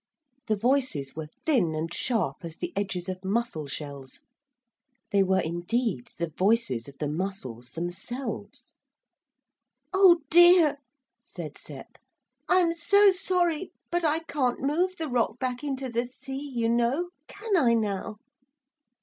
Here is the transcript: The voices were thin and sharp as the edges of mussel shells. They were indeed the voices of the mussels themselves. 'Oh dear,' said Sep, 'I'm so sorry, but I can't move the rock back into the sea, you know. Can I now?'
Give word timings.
The 0.47 0.55
voices 0.55 1.15
were 1.15 1.27
thin 1.45 1.75
and 1.75 1.93
sharp 1.93 2.37
as 2.41 2.57
the 2.57 2.73
edges 2.75 3.07
of 3.07 3.23
mussel 3.23 3.67
shells. 3.67 4.21
They 5.11 5.21
were 5.21 5.41
indeed 5.41 6.07
the 6.17 6.31
voices 6.35 6.87
of 6.87 6.97
the 6.97 7.07
mussels 7.07 7.73
themselves. 7.73 8.73
'Oh 9.93 10.21
dear,' 10.31 10.79
said 11.23 11.55
Sep, 11.59 11.99
'I'm 12.49 12.73
so 12.73 13.11
sorry, 13.11 13.73
but 13.91 14.03
I 14.03 14.21
can't 14.21 14.59
move 14.59 14.97
the 14.97 15.07
rock 15.07 15.37
back 15.37 15.63
into 15.63 15.87
the 15.87 16.07
sea, 16.07 16.49
you 16.49 16.67
know. 16.67 17.09
Can 17.27 17.55
I 17.55 17.75
now?' 17.75 18.17